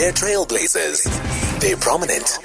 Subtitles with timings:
[0.00, 1.60] They're trailblazers.
[1.60, 2.38] They're prominent.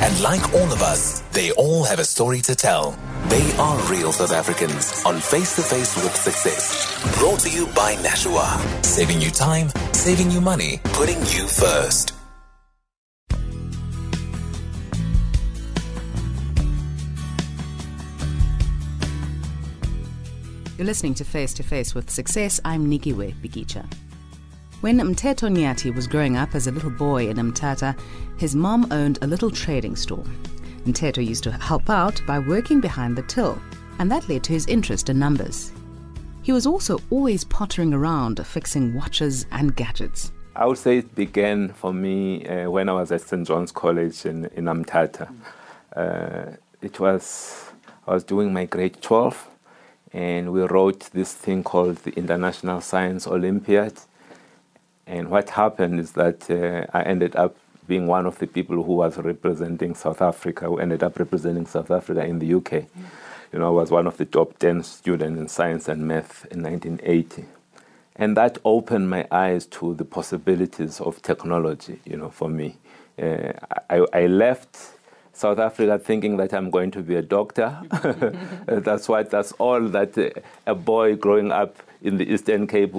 [0.00, 2.96] And like all of us, they all have a story to tell.
[3.28, 7.18] They are real South Africans on Face to Face with Success.
[7.18, 8.58] Brought to you by Nashua.
[8.80, 12.14] Saving you time, saving you money, putting you first.
[20.78, 22.58] You're listening to Face to Face with Success.
[22.64, 23.84] I'm Nikiwe Bikitsha.
[24.82, 27.96] When Mteto Nyati was growing up as a little boy in Mthatha,
[28.36, 30.24] his mom owned a little trading store.
[30.84, 33.62] Mteto used to help out by working behind the till,
[34.00, 35.70] and that led to his interest in numbers.
[36.42, 40.32] He was also always pottering around fixing watches and gadgets.
[40.56, 43.46] I would say it began for me uh, when I was at St.
[43.46, 45.32] John's College in, in Mthatha.
[45.94, 47.70] Uh, it was,
[48.08, 49.48] I was doing my grade 12,
[50.12, 54.00] and we wrote this thing called the International Science Olympiad.
[55.12, 57.54] And what happened is that uh, I ended up
[57.86, 61.90] being one of the people who was representing South Africa, who ended up representing South
[61.90, 62.70] Africa in the UK.
[62.70, 62.88] Mm.
[63.52, 66.62] You know, I was one of the top 10 students in science and math in
[66.62, 67.44] 1980.
[68.16, 72.78] And that opened my eyes to the possibilities of technology, you know, for me.
[73.20, 73.52] Uh,
[73.90, 74.91] I, I left
[75.42, 77.76] South Africa thinking that I'm going to be a doctor.
[78.66, 80.30] that's what, that's all that uh,
[80.66, 82.94] a boy growing up in the Eastern Cape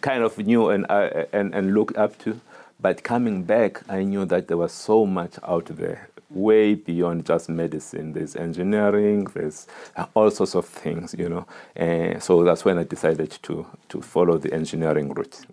[0.00, 2.40] kind of knew and, uh, and, and looked up to.
[2.80, 7.48] But coming back, I knew that there was so much out there, way beyond just
[7.48, 8.12] medicine.
[8.12, 9.66] There's engineering, there's
[10.14, 11.46] all sorts of things, you know.
[11.76, 15.46] And so that's when I decided to, to follow the engineering route.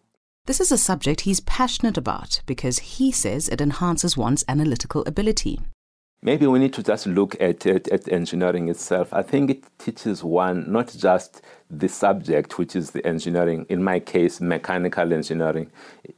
[0.48, 5.60] This is a subject he's passionate about because he says it enhances one's analytical ability.
[6.24, 9.12] Maybe we need to just look at, at, at, engineering itself.
[9.12, 14.00] I think it teaches one not just the subject, which is the engineering, in my
[14.00, 15.72] case, mechanical engineering,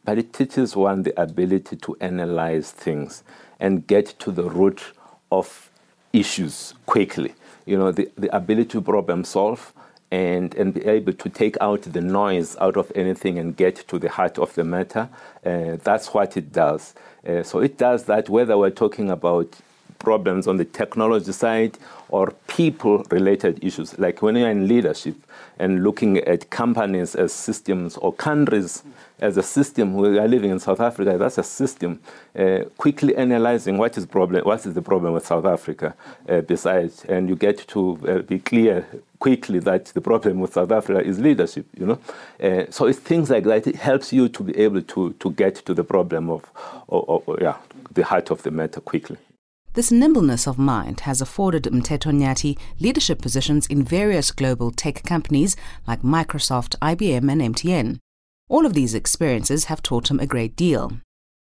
[0.03, 3.23] but it teaches one the ability to analyze things
[3.61, 4.83] and get to the root
[5.31, 5.71] of
[6.11, 7.33] issues quickly.
[7.65, 9.71] You know, the, the ability to problem solve
[10.11, 13.97] and, and be able to take out the noise out of anything and get to
[13.97, 15.07] the heart of the matter.
[15.45, 16.93] Uh, that's what it does.
[17.25, 19.61] Uh, so it does that whether we're talking about
[20.03, 21.77] problems on the technology side
[22.09, 23.97] or people related issues.
[23.97, 25.15] Like when you're in leadership
[25.57, 28.83] and looking at companies as systems or countries
[29.19, 31.99] as a system, we are living in South Africa, that's a system.
[32.37, 35.95] Uh, quickly analyzing what is problem, what is the problem with South Africa,
[36.29, 38.85] uh, besides, and you get to uh, be clear
[39.19, 41.65] quickly that the problem with South Africa is leadership.
[41.79, 41.99] You know,
[42.43, 43.65] uh, so it's things like that.
[43.67, 46.43] It helps you to be able to to get to the problem of,
[46.87, 47.57] or, or, yeah,
[47.93, 49.17] the heart of the matter quickly.
[49.73, 55.55] This nimbleness of mind has afforded Mteto Nyati leadership positions in various global tech companies
[55.87, 57.97] like Microsoft, IBM, and MTN.
[58.49, 60.99] All of these experiences have taught him a great deal.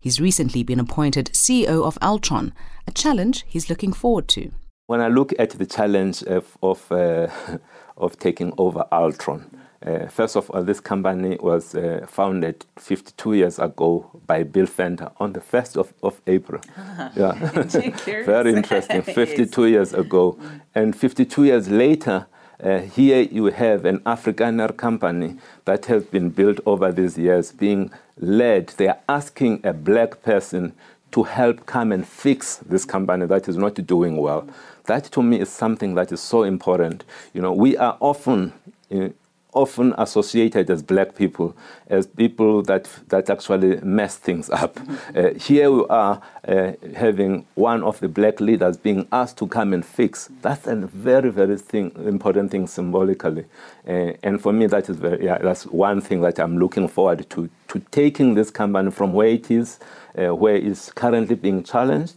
[0.00, 2.50] He's recently been appointed CEO of Altron,
[2.88, 4.50] a challenge he's looking forward to.
[4.88, 7.28] When I look at the challenge of, of, uh,
[7.96, 9.44] of taking over Altron,
[9.86, 15.10] uh, first of all, this company was uh, founded 52 years ago by Bill Venter
[15.18, 16.60] on the 1st of, of April.
[17.16, 17.32] yeah.
[18.24, 19.02] Very interesting.
[19.14, 20.36] 52 years ago.
[20.74, 22.26] And 52 years later,
[22.62, 27.92] uh, here you have an Afrikaner company that has been built over these years being
[28.18, 28.68] led.
[28.78, 30.72] They are asking a black person
[31.12, 34.48] to help come and fix this company that is not doing well.
[34.86, 37.04] That to me is something that is so important.
[37.32, 38.52] You know, we are often
[38.92, 39.10] uh,
[39.54, 41.56] often associated as black people
[41.88, 44.74] as people that that actually mess things up.
[44.74, 45.18] Mm-hmm.
[45.18, 49.72] Uh, here we are uh, having one of the black leaders being asked to come
[49.72, 50.30] and fix.
[50.42, 53.46] That's a very very thing, important thing symbolically,
[53.86, 57.28] uh, and for me that is very yeah that's one thing that I'm looking forward
[57.30, 59.78] to to taking this company from where it is,
[60.18, 62.14] uh, where it's currently being challenged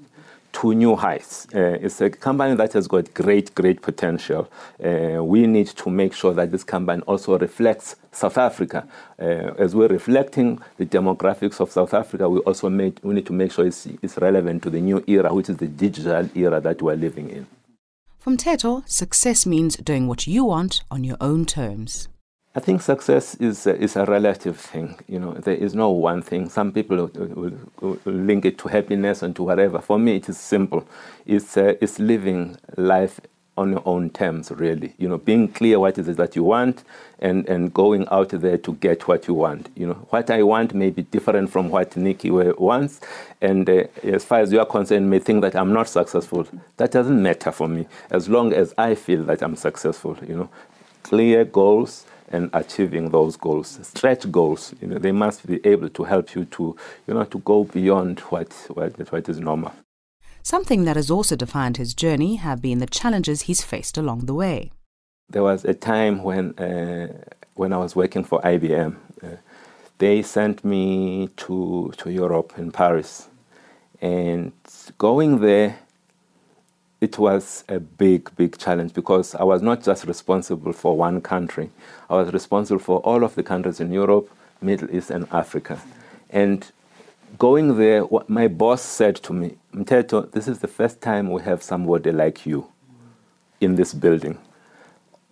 [0.54, 1.48] to new heights.
[1.54, 4.50] Uh, it's a company that has got great, great potential.
[4.84, 8.88] Uh, we need to make sure that this company also reflects South Africa.
[9.20, 13.34] Uh, as we're reflecting the demographics of South Africa, we also made, we need to
[13.34, 16.82] make sure it's, it's relevant to the new era, which is the digital era that
[16.82, 17.48] we're living in.
[18.20, 22.08] For Mteto, success means doing what you want on your own terms.
[22.54, 24.96] I think success is a, is a relative thing.
[25.08, 26.50] You know, there is no one thing.
[26.50, 29.80] Some people will, will, will link it to happiness and to whatever.
[29.80, 30.86] For me, it is simple.
[31.26, 33.22] It's uh, it's living life
[33.58, 34.94] on your own terms, really.
[34.98, 36.84] You know, being clear what is it that you want,
[37.20, 39.70] and and going out there to get what you want.
[39.78, 43.00] You know, what I want may be different from what Nikki wants,
[43.40, 46.46] and uh, as far as you are concerned, may think that I'm not successful.
[46.76, 50.18] That doesn't matter for me, as long as I feel that I'm successful.
[50.28, 50.50] You know,
[51.04, 54.74] clear goals and achieving those goals, stretch goals.
[54.82, 56.76] You know, they must be able to help you to,
[57.08, 59.74] you know, to go beyond what, what, what is normal.
[60.44, 64.34] Something that has also defined his journey have been the challenges he's faced along the
[64.34, 64.72] way.
[65.30, 67.24] There was a time when, uh,
[67.54, 68.96] when I was working for IBM.
[69.24, 69.28] Uh,
[70.00, 73.28] they sent me to, to Europe in Paris.
[74.02, 74.52] And
[74.98, 75.78] going there,
[77.02, 81.72] it was a big, big challenge because I was not just responsible for one country.
[82.10, 84.30] I was responsible for all of the countries in Europe,
[84.62, 85.82] Middle East, and Africa.
[86.30, 86.72] And
[87.40, 91.64] going there, my boss said to me, Mteto, this is the first time we have
[91.64, 92.68] somebody like you
[93.60, 94.38] in this building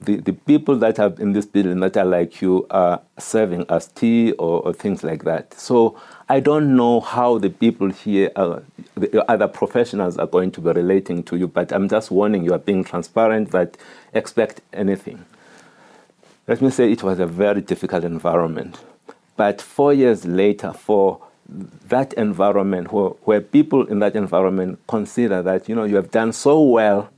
[0.01, 3.87] the, the people that are in this building that are like you are serving as
[3.87, 5.53] tea or, or, things like that.
[5.53, 5.99] So
[6.29, 8.63] I don't know how the people here, uh, are,
[8.95, 12.53] the other professionals are going to be relating to you, but I'm just warning you,
[12.53, 13.77] are being transparent, that
[14.13, 15.25] expect anything.
[16.47, 18.79] Let me say it was a very difficult environment.
[19.35, 21.21] But four years later, for
[21.87, 26.31] that environment, where, where people in that environment consider that, you know, you have done
[26.31, 27.09] so well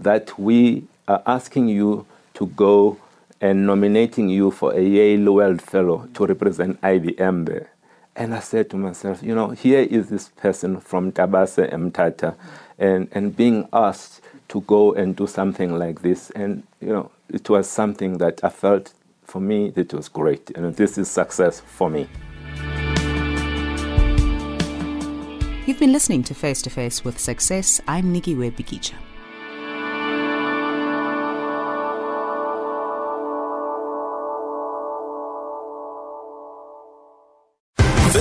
[0.00, 2.98] that we are asking you to go
[3.40, 7.70] and nominating you for a Yale World Fellow to represent IBM there.
[8.16, 12.36] And I said to myself, you know, here is this person from Tabase Mthatha
[12.78, 16.30] and, and being asked to go and do something like this.
[16.30, 18.92] And, you know, it was something that I felt
[19.24, 20.50] for me it was great.
[20.50, 22.08] And this is success for me.
[25.66, 27.80] You've been listening to Face to Face with Success.
[27.88, 28.94] I'm Nikiwe Bikitsha.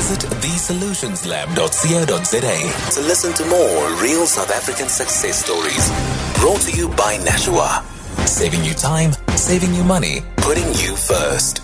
[0.04, 2.58] Visit theSolutionsLab.co.za
[2.92, 5.90] to listen to more real South African success stories.
[6.42, 7.82] Brought to you by Nashua.
[8.26, 11.63] Saving you time, saving you money, putting you first.